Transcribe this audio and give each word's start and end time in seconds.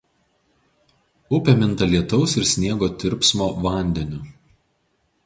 Upė 1.39 1.53
minta 1.59 1.89
lietaus 1.91 2.33
ir 2.41 2.47
sniego 2.53 2.89
tirpsmo 3.05 3.51
vandeniu. 3.67 4.25